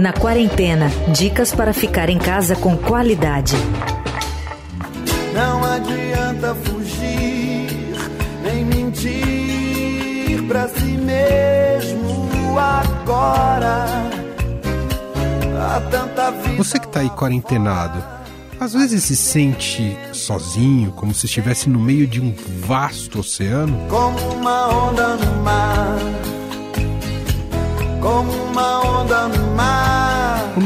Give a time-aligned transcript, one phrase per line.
[0.00, 3.54] Na quarentena, dicas para ficar em casa com qualidade.
[5.32, 7.94] Não adianta fugir,
[8.42, 13.86] nem mentir pra si mesmo agora.
[15.56, 16.56] Há tanta vida.
[16.56, 18.02] Você que tá aí quarentenado,
[18.58, 22.34] às vezes se sente sozinho, como se estivesse no meio de um
[22.66, 23.86] vasto oceano?
[23.88, 25.69] Como uma onda no mar.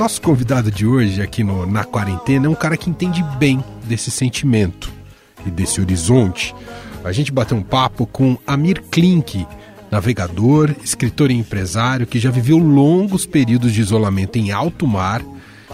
[0.05, 4.11] Nosso convidado de hoje aqui no Na Quarentena é um cara que entende bem desse
[4.11, 4.93] sentimento
[5.47, 6.55] e desse horizonte.
[7.03, 9.47] A gente bateu um papo com Amir Klink,
[9.91, 15.23] navegador, escritor e empresário que já viveu longos períodos de isolamento em alto mar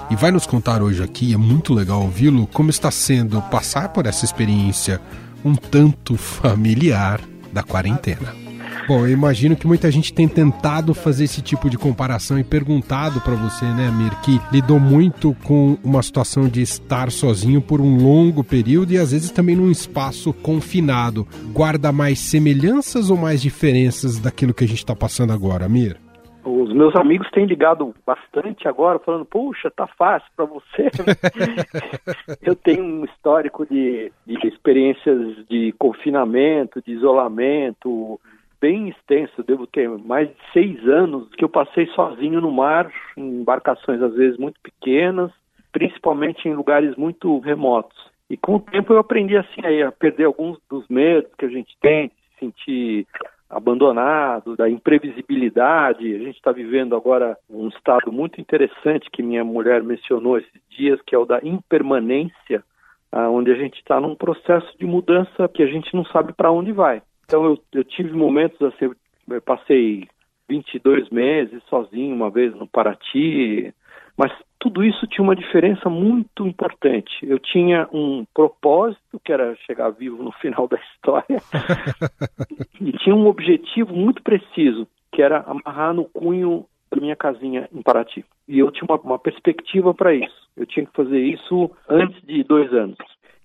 [0.08, 4.06] e vai nos contar hoje aqui, é muito legal ouvi-lo, como está sendo passar por
[4.06, 5.00] essa experiência
[5.44, 7.20] um tanto familiar
[7.52, 8.49] da quarentena.
[8.86, 13.20] Bom, eu imagino que muita gente tem tentado fazer esse tipo de comparação e perguntado
[13.20, 17.96] para você, né, Amir, que lidou muito com uma situação de estar sozinho por um
[17.96, 21.26] longo período e às vezes também num espaço confinado.
[21.52, 25.96] Guarda mais semelhanças ou mais diferenças daquilo que a gente está passando agora, Amir?
[26.42, 30.88] Os meus amigos têm ligado bastante agora, falando, puxa, tá fácil para você.
[32.40, 38.18] eu tenho um histórico de, de experiências de confinamento, de isolamento,
[38.60, 43.40] bem extenso, devo ter mais de seis anos que eu passei sozinho no mar, em
[43.40, 45.30] embarcações às vezes muito pequenas,
[45.72, 47.98] principalmente em lugares muito remotos.
[48.28, 51.76] E com o tempo eu aprendi assim a perder alguns dos medos que a gente
[51.80, 53.06] tem, de se sentir
[53.48, 56.14] abandonado, da imprevisibilidade.
[56.14, 61.00] A gente está vivendo agora um estado muito interessante que minha mulher mencionou esses dias,
[61.02, 62.62] que é o da impermanência,
[63.12, 66.70] onde a gente está num processo de mudança que a gente não sabe para onde
[66.70, 67.02] vai.
[67.30, 68.90] Então eu, eu tive momentos assim,
[69.28, 70.08] eu passei
[70.48, 73.72] 22 meses sozinho uma vez no Paraty,
[74.16, 77.12] mas tudo isso tinha uma diferença muito importante.
[77.22, 81.40] Eu tinha um propósito, que era chegar vivo no final da história,
[82.82, 87.80] e tinha um objetivo muito preciso, que era amarrar no cunho da minha casinha em
[87.80, 88.24] Paraty.
[88.48, 90.50] E eu tinha uma, uma perspectiva para isso.
[90.56, 92.98] Eu tinha que fazer isso antes de dois anos.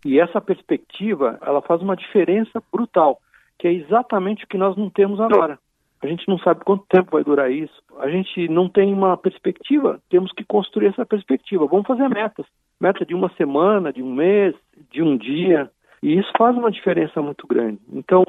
[0.03, 3.21] E essa perspectiva, ela faz uma diferença brutal
[3.57, 5.59] que é exatamente o que nós não temos agora.
[6.01, 7.81] A gente não sabe quanto tempo vai durar isso.
[7.99, 9.99] A gente não tem uma perspectiva.
[10.09, 11.65] Temos que construir essa perspectiva.
[11.65, 12.45] Vamos fazer metas.
[12.79, 14.53] Meta de uma semana, de um mês,
[14.91, 15.71] de um dia.
[16.03, 17.79] E isso faz uma diferença muito grande.
[17.91, 18.23] Então,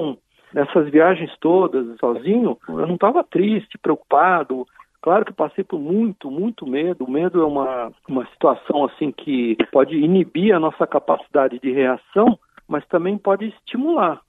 [0.55, 4.67] nessas viagens todas, sozinho, eu não estava triste, preocupado.
[5.03, 7.05] Claro que passei por muito, muito medo.
[7.05, 12.39] O medo é uma, uma situação assim que pode inibir a nossa capacidade de reação,
[12.67, 14.21] mas também pode estimular.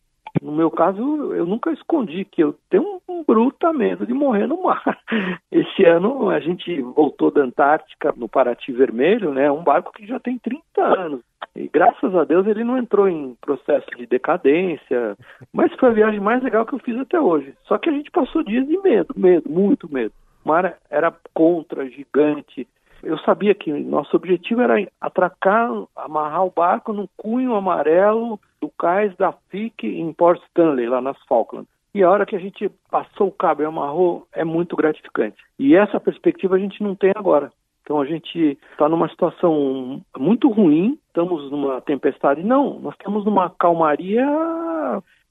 [0.41, 1.01] No meu caso,
[1.33, 4.83] eu nunca escondi que eu tenho um bruta medo de morrer no mar.
[5.51, 9.51] Esse ano a gente voltou da Antártica no Paraty Vermelho, né?
[9.51, 11.21] Um barco que já tem 30 anos.
[11.55, 15.17] E graças a Deus ele não entrou em processo de decadência,
[15.51, 17.53] mas foi a viagem mais legal que eu fiz até hoje.
[17.63, 20.13] Só que a gente passou dias de medo, medo, muito medo.
[20.45, 22.67] O mar era contra, gigante.
[23.03, 29.15] Eu sabia que nosso objetivo era atracar, amarrar o barco num cunho amarelo do cais
[29.17, 31.69] da FIC em Port Stanley, lá nas Falklands.
[31.93, 35.37] E a hora que a gente passou o cabo e amarrou, é muito gratificante.
[35.57, 37.51] E essa perspectiva a gente não tem agora.
[37.81, 42.43] Então a gente está numa situação muito ruim, estamos numa tempestade.
[42.43, 44.27] Não, nós estamos numa calmaria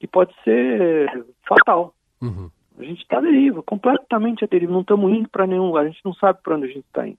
[0.00, 1.94] que pode ser fatal.
[2.20, 2.50] Uhum.
[2.78, 4.72] A gente está deriva, completamente a deriva.
[4.72, 7.06] Não estamos indo para nenhum lugar, a gente não sabe para onde a gente está
[7.06, 7.19] indo.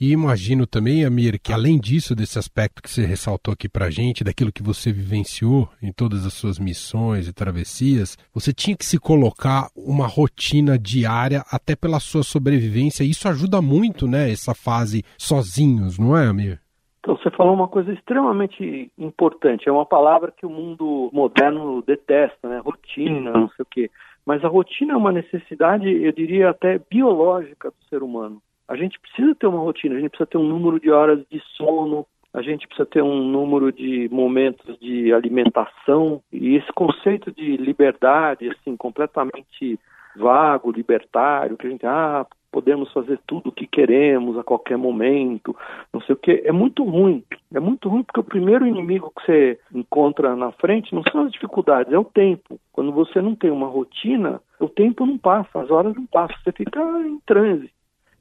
[0.00, 4.22] E imagino também, Amir, que além disso, desse aspecto que você ressaltou aqui para gente,
[4.22, 8.98] daquilo que você vivenciou em todas as suas missões e travessias, você tinha que se
[8.98, 13.02] colocar uma rotina diária até pela sua sobrevivência.
[13.02, 16.60] Isso ajuda muito, né, essa fase sozinhos, não é, Amir?
[17.00, 19.68] Então, você falou uma coisa extremamente importante.
[19.68, 22.58] É uma palavra que o mundo moderno detesta, né?
[22.58, 23.90] Rotina, não sei o quê.
[24.26, 28.42] Mas a rotina é uma necessidade, eu diria até biológica do ser humano.
[28.68, 31.40] A gente precisa ter uma rotina, a gente precisa ter um número de horas de
[31.56, 37.56] sono, a gente precisa ter um número de momentos de alimentação e esse conceito de
[37.56, 39.80] liberdade, assim, completamente
[40.14, 45.56] vago, libertário, que a gente, ah, podemos fazer tudo o que queremos a qualquer momento,
[45.92, 47.22] não sei o que, é muito ruim.
[47.54, 51.32] É muito ruim porque o primeiro inimigo que você encontra na frente não são as
[51.32, 52.58] dificuldades, é o tempo.
[52.72, 56.52] Quando você não tem uma rotina, o tempo não passa, as horas não passam, você
[56.52, 57.70] fica em transe.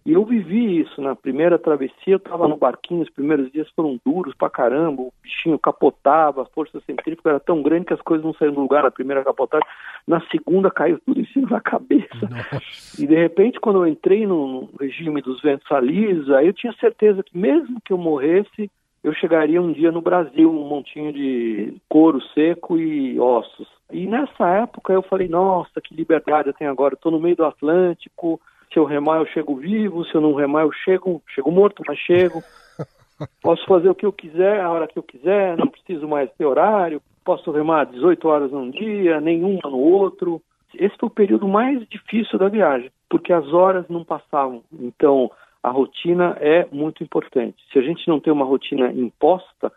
[0.07, 3.99] E eu vivi isso na primeira travessia, eu estava no barquinho, os primeiros dias foram
[4.05, 8.25] duros pra caramba, o bichinho capotava, a força centrífuga era tão grande que as coisas
[8.25, 9.67] não saíam do lugar na primeira capotagem,
[10.07, 12.07] na segunda caiu tudo em cima da cabeça.
[12.21, 13.03] Nossa.
[13.03, 17.21] E de repente, quando eu entrei no regime dos ventos alisos, aí eu tinha certeza
[17.21, 18.71] que mesmo que eu morresse,
[19.03, 23.67] eu chegaria um dia no Brasil, um montinho de couro seco e ossos.
[23.91, 27.43] E nessa época eu falei, nossa, que liberdade eu tenho agora, estou no meio do
[27.43, 28.39] Atlântico,
[28.71, 30.05] se eu remar, eu chego vivo.
[30.05, 32.41] Se eu não remar, eu chego, chego morto, mas chego.
[33.41, 36.45] Posso fazer o que eu quiser, a hora que eu quiser, não preciso mais ter
[36.45, 37.01] horário.
[37.25, 40.41] Posso remar 18 horas num dia, nenhuma no outro.
[40.75, 44.63] Esse foi o período mais difícil da viagem, porque as horas não passavam.
[44.79, 45.31] Então,
[45.63, 47.57] a rotina é muito importante.
[47.71, 49.71] Se a gente não tem uma rotina imposta,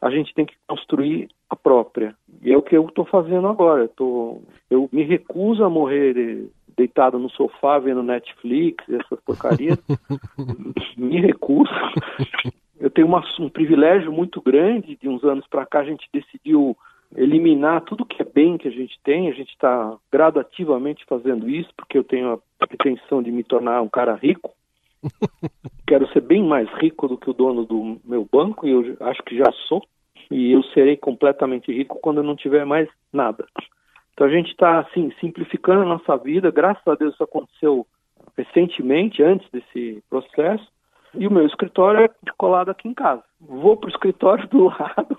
[0.00, 2.14] a gente tem que construir a própria.
[2.42, 3.82] E é o que eu estou fazendo agora.
[3.82, 4.40] Eu, tô,
[4.70, 9.78] eu me recuso a morrer deitado no sofá vendo Netflix, essas porcarias.
[10.96, 11.70] Me recuso.
[12.78, 14.96] Eu tenho uma, um privilégio muito grande.
[14.96, 16.76] De uns anos para cá, a gente decidiu
[17.14, 19.28] eliminar tudo que é bem que a gente tem.
[19.28, 23.88] A gente está gradativamente fazendo isso, porque eu tenho a pretensão de me tornar um
[23.88, 24.52] cara rico.
[25.86, 29.22] Quero ser bem mais rico do que o dono do meu banco, e eu acho
[29.22, 29.82] que já sou.
[30.30, 33.46] E eu serei completamente rico quando eu não tiver mais nada.
[34.16, 36.50] Então a gente está assim simplificando a nossa vida.
[36.50, 37.86] Graças a Deus isso aconteceu
[38.34, 40.66] recentemente, antes desse processo.
[41.14, 43.22] E o meu escritório é colado aqui em casa.
[43.38, 45.18] Vou para o escritório do lado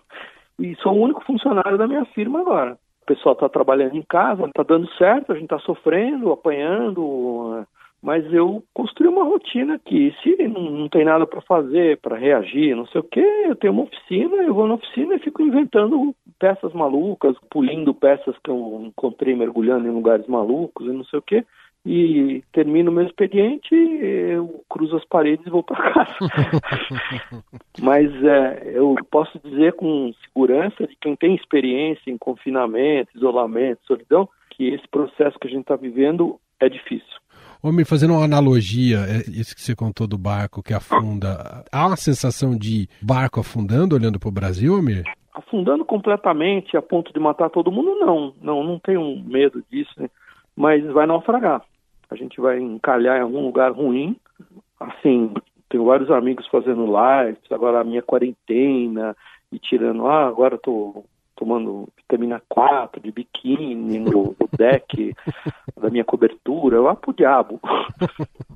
[0.60, 2.74] e sou o único funcionário da minha firma agora.
[3.04, 7.66] O pessoal está trabalhando em casa, está dando certo, a gente está sofrendo, apanhando,
[8.02, 12.88] mas eu construí uma rotina que se não, tem nada para fazer, para reagir, não
[12.88, 16.74] sei o que, eu tenho uma oficina, eu vou na oficina e fico inventando peças
[16.74, 21.46] malucas, pulindo peças que eu encontrei mergulhando em lugares malucos e não sei o que,
[21.86, 26.18] e termino meu expediente, eu cruzo as paredes e vou para casa.
[27.82, 34.28] Mas é, eu posso dizer com segurança de quem tem experiência em confinamento, isolamento, solidão,
[34.50, 37.18] que esse processo que a gente está vivendo é difícil.
[37.62, 41.98] Homem, fazendo uma analogia, é, isso que você contou do barco que afunda, há uma
[41.98, 45.04] sensação de barco afundando olhando para o Brasil, Amir?
[45.34, 48.34] Afundando completamente a ponto de matar todo mundo, não.
[48.42, 50.10] Não, não tenho medo disso, né?
[50.56, 51.62] mas vai naufragar.
[52.10, 54.16] A gente vai encalhar em algum lugar ruim.
[54.80, 55.34] Assim,
[55.70, 59.16] tenho vários amigos fazendo lives, agora a minha quarentena,
[59.52, 61.06] e tirando, ah, agora estou
[61.38, 65.16] tomando vitamina 4 de biquíni no, no deck
[65.80, 67.62] da minha cobertura, eu pro diabo.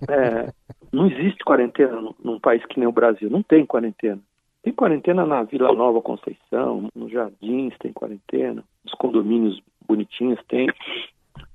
[0.09, 0.51] É,
[0.91, 4.19] não existe quarentena num país que nem o Brasil, não tem quarentena.
[4.63, 10.67] Tem quarentena na Vila Nova Conceição, nos Jardins tem quarentena, nos condomínios bonitinhos tem,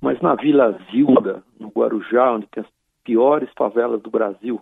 [0.01, 2.69] mas na Vila Zilda, no Guarujá, onde tem as
[3.03, 4.59] piores favelas do Brasil,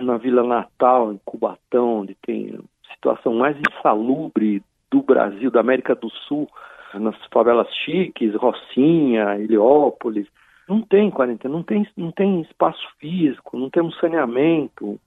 [0.00, 2.58] na Vila Natal, em Cubatão, onde tem
[2.92, 6.48] situação mais insalubre do Brasil, da América do Sul,
[6.94, 10.26] nas favelas chiques, Rocinha, Heliópolis,
[10.68, 15.00] não tem quarentena, não tem, não tem espaço físico, não temos saneamento.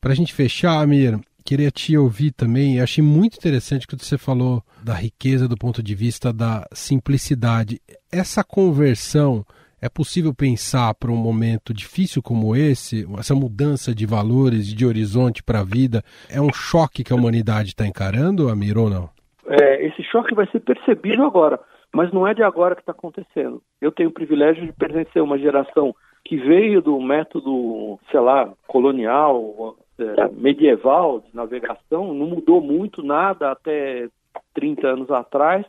[0.00, 2.80] Para a gente fechar, Amir, queria te ouvir também.
[2.80, 7.80] Achei muito interessante que você falou da riqueza do ponto de vista da simplicidade.
[8.10, 9.44] Essa conversão
[9.80, 15.42] é possível pensar para um momento difícil como esse, essa mudança de valores, de horizonte
[15.42, 19.08] para a vida, é um choque que a humanidade está encarando, Amir, ou não?
[19.46, 21.58] É, esse choque vai ser percebido agora,
[21.92, 23.62] mas não é de agora que está acontecendo.
[23.80, 28.52] Eu tenho o privilégio de pertencer a uma geração que veio do método, sei lá,
[28.66, 34.08] colonial, é, medieval de navegação, não mudou muito nada até
[34.54, 35.64] 30 anos atrás,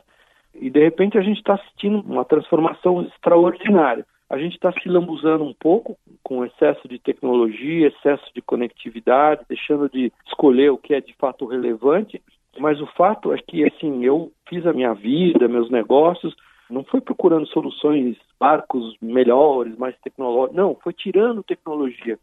[0.54, 4.06] e de repente a gente está assistindo uma transformação extraordinária.
[4.28, 9.88] A gente está se lambuzando um pouco com excesso de tecnologia, excesso de conectividade, deixando
[9.88, 12.22] de escolher o que é de fato relevante.
[12.58, 16.34] Mas o fato é que, assim, eu fiz a minha vida, meus negócios,
[16.70, 22.18] não foi procurando soluções, barcos melhores, mais tecnológicos, não, foi tirando tecnologia,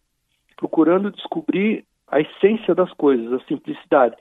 [0.56, 4.16] procurando descobrir a essência das coisas, a simplicidade.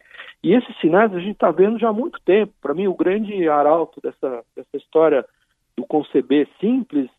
[0.47, 2.53] E esses sinais a gente está vendo já há muito tempo.
[2.63, 5.25] Para mim, o grande arauto dessa, dessa história
[5.77, 7.11] do conceber simples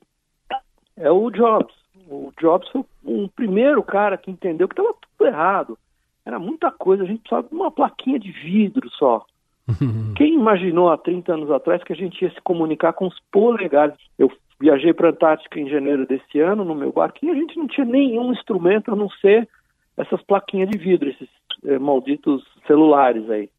[0.96, 1.76] é o Jobs.
[2.10, 5.78] O Jobs foi o primeiro cara que entendeu que estava tudo errado.
[6.26, 9.26] Era muita coisa, a gente precisava de uma plaquinha de vidro só.
[10.16, 13.98] Quem imaginou há 30 anos atrás que a gente ia se comunicar com os polegares?
[14.18, 17.68] Eu viajei para a Antártica em janeiro desse ano no meu barquinho, a gente não
[17.68, 19.50] tinha nenhum instrumento a não ser
[19.98, 21.28] essas plaquinhas de vidro, esses
[21.66, 23.50] é, malditos celulares aí.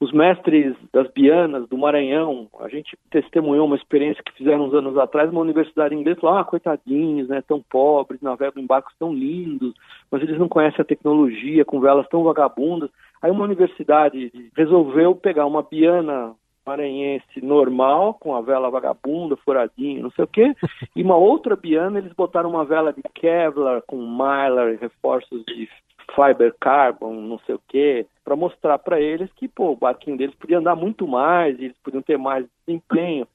[0.00, 4.96] os mestres das Bianas, do Maranhão, a gente testemunhou uma experiência que fizeram uns anos
[4.96, 9.74] atrás, uma universidade inglesa falou, ah, coitadinhos, né, tão pobres, navegam em barcos tão lindos,
[10.10, 12.90] mas eles não conhecem a tecnologia, com velas tão vagabundas.
[13.20, 16.34] Aí uma universidade resolveu pegar uma Biana
[16.68, 20.54] maranhense normal, com a vela vagabunda, furadinho, não sei o quê,
[20.94, 25.66] e uma outra Biana, eles botaram uma vela de Kevlar, com Mylar, reforços de
[26.14, 30.34] fiber carbon, não sei o quê, para mostrar para eles que pô, o barquinho deles
[30.34, 33.26] podia andar muito mais, eles podiam ter mais desempenho.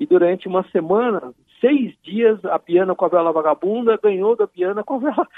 [0.00, 4.82] E durante uma semana, seis dias, a Biana com a vela vagabunda ganhou da Biana
[4.82, 5.28] com a vela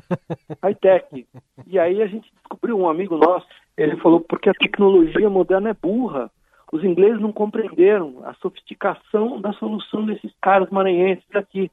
[0.62, 1.26] high-tech.
[1.66, 3.46] E aí a gente descobriu, um amigo nosso,
[3.76, 6.30] ele falou, porque a tecnologia moderna é burra.
[6.70, 11.70] Os ingleses não compreenderam a sofisticação da solução desses caras maranhenses aqui.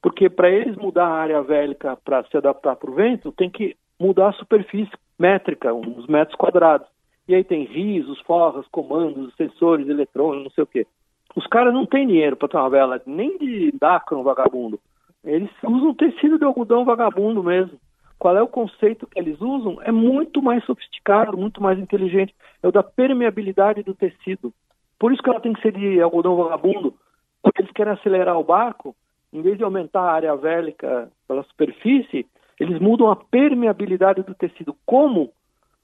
[0.00, 3.76] Porque para eles mudar a área vélica para se adaptar para o vento, tem que
[3.98, 6.88] mudar a superfície métrica, uns metros quadrados.
[7.28, 10.86] E aí tem risos, forras, comandos, sensores, eletrônicos, não sei o quê.
[11.36, 14.80] Os caras não têm dinheiro para ter uma vela nem de Dacron vagabundo.
[15.22, 17.78] Eles usam tecido de algodão vagabundo mesmo.
[18.20, 19.80] Qual é o conceito que eles usam?
[19.80, 22.34] É muito mais sofisticado, muito mais inteligente.
[22.62, 24.52] É o da permeabilidade do tecido.
[24.98, 26.94] Por isso que ela tem que ser de algodão vagabundo.
[27.42, 28.94] Porque eles querem acelerar o barco,
[29.32, 32.26] em vez de aumentar a área vélica pela superfície,
[32.60, 34.76] eles mudam a permeabilidade do tecido.
[34.84, 35.32] Como?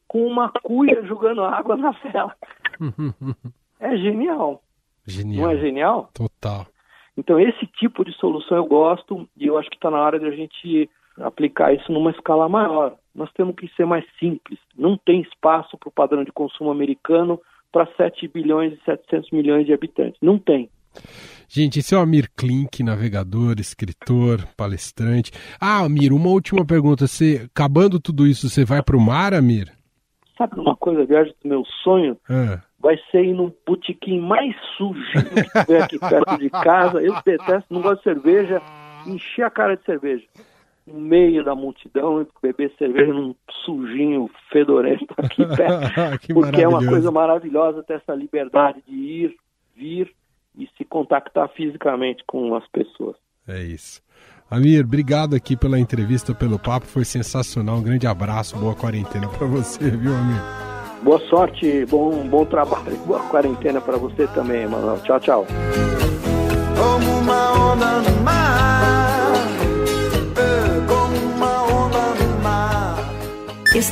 [0.06, 2.36] Com uma cuia jogando água na vela.
[3.80, 4.62] é genial.
[5.06, 5.42] Genial.
[5.42, 6.10] Não é genial?
[6.12, 6.66] Total.
[7.16, 10.26] Então, esse tipo de solução eu gosto e eu acho que está na hora de
[10.26, 12.96] a gente aplicar isso numa escala maior.
[13.14, 14.58] Nós temos que ser mais simples.
[14.76, 17.40] Não tem espaço para o padrão de consumo americano
[17.72, 20.18] para 7 bilhões e 700 milhões de habitantes.
[20.20, 20.70] Não tem.
[21.48, 25.30] Gente, esse é o Amir Klink, navegador, escritor, palestrante.
[25.60, 27.06] Ah, Amir, uma última pergunta.
[27.06, 29.72] Você, acabando tudo isso, você vai para o mar, Amir?
[30.36, 32.16] Sabe uma coisa, a viagem do meu sonho?
[32.28, 32.60] É.
[32.78, 37.00] Vai ser ir num botequim mais sujo que tiver aqui perto de casa.
[37.00, 38.60] Eu detesto, não gosto de cerveja.
[39.06, 40.24] Encher a cara de cerveja.
[40.86, 46.32] No meio da multidão e beber cerveja num sujinho fedorento aqui perto.
[46.32, 49.36] porque é uma coisa maravilhosa ter essa liberdade de ir,
[49.74, 50.12] vir
[50.56, 53.16] e se contactar fisicamente com as pessoas.
[53.48, 54.00] É isso.
[54.50, 57.78] Amir, obrigado aqui pela entrevista, pelo papo, foi sensacional.
[57.78, 60.66] Um grande abraço, boa quarentena para você, viu, Amir?
[61.02, 65.00] Boa sorte, bom, bom trabalho, boa quarentena para você também, Manuel.
[65.02, 65.46] Tchau, tchau.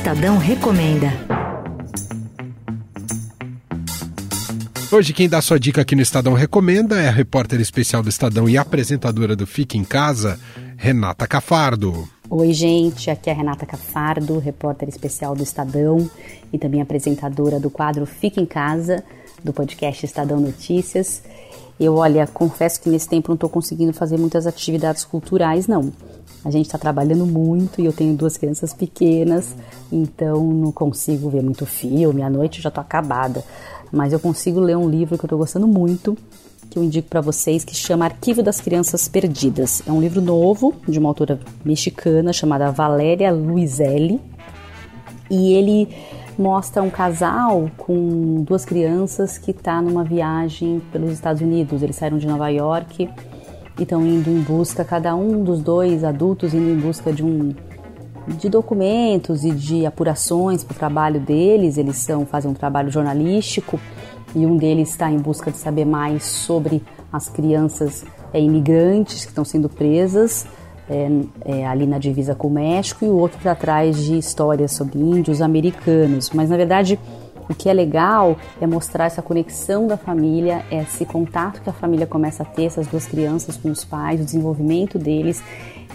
[0.05, 1.11] Estadão recomenda.
[4.91, 8.47] Hoje quem dá sua dica aqui no Estadão Recomenda é a repórter especial do Estadão
[8.47, 10.39] e apresentadora do Fique em Casa,
[10.77, 12.07] Renata Cafardo.
[12.29, 16.07] Oi, gente, aqui é a Renata Cafardo, repórter especial do Estadão
[16.53, 19.03] e também apresentadora do quadro Fique em Casa,
[19.43, 21.23] do podcast Estadão Notícias.
[21.79, 25.91] Eu, olha, confesso que nesse tempo não estou conseguindo fazer muitas atividades culturais, não.
[26.43, 29.55] A gente está trabalhando muito e eu tenho duas crianças pequenas,
[29.91, 32.21] então não consigo ver muito filme.
[32.21, 33.43] À noite já estou acabada
[33.95, 36.17] mas eu consigo ler um livro que eu estou gostando muito,
[36.69, 39.81] que eu indico para vocês, que chama Arquivo das Crianças Perdidas.
[39.87, 44.19] É um livro novo de uma autora mexicana chamada Valéria Luizelli,
[45.29, 45.87] e ele
[46.37, 51.81] mostra um casal com duas crianças que está numa viagem pelos Estados Unidos.
[51.81, 53.09] Eles saíram de Nova York
[53.77, 57.53] e estão indo em busca, cada um dos dois adultos indo em busca de um
[58.27, 61.77] de documentos e de apurações para o trabalho deles.
[61.77, 63.79] Eles são fazem um trabalho jornalístico
[64.35, 68.03] e um deles está em busca de saber mais sobre as crianças
[68.33, 70.45] é, imigrantes que estão sendo presas
[70.89, 71.09] é,
[71.45, 74.99] é, ali na divisa com o México e o outro está atrás de histórias sobre
[74.99, 76.31] índios americanos.
[76.31, 76.99] Mas na verdade
[77.49, 82.07] o que é legal é mostrar essa conexão da família, esse contato que a família
[82.07, 85.43] começa a ter, essas duas crianças com os pais, o desenvolvimento deles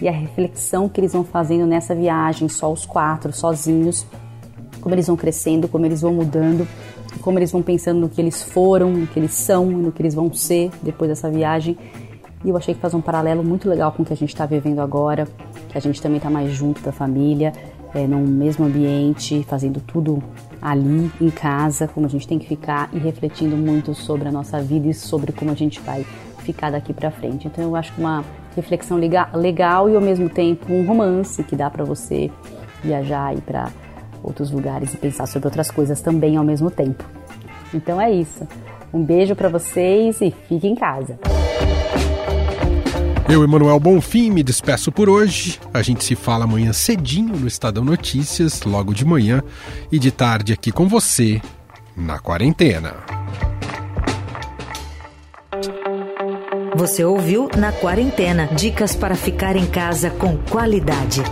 [0.00, 4.06] e a reflexão que eles vão fazendo nessa viagem, só os quatro, sozinhos,
[4.80, 6.66] como eles vão crescendo, como eles vão mudando,
[7.20, 10.14] como eles vão pensando no que eles foram, no que eles são no que eles
[10.14, 11.76] vão ser depois dessa viagem.
[12.44, 14.46] E eu achei que faz um paralelo muito legal com o que a gente está
[14.46, 15.28] vivendo agora,
[15.68, 17.52] que a gente também está mais junto da família,
[17.92, 20.22] é, no mesmo ambiente, fazendo tudo
[20.60, 24.60] ali em casa, como a gente tem que ficar e refletindo muito sobre a nossa
[24.60, 26.04] vida e sobre como a gente vai
[26.40, 27.46] ficar daqui para frente.
[27.46, 28.24] Então eu acho que uma
[28.54, 32.30] reflexão legal e ao mesmo tempo um romance que dá para você
[32.82, 33.70] viajar e para
[34.22, 37.04] outros lugares e pensar sobre outras coisas também ao mesmo tempo.
[37.72, 38.46] Então é isso.
[38.92, 41.18] Um beijo para vocês e fique em casa.
[43.30, 45.60] Eu, Emanuel Bonfim, me despeço por hoje.
[45.72, 49.40] A gente se fala amanhã cedinho no Estadão Notícias, logo de manhã,
[49.92, 51.40] e de tarde aqui com você,
[51.96, 52.96] na quarentena.
[56.74, 61.22] Você ouviu Na Quarentena dicas para ficar em casa com qualidade.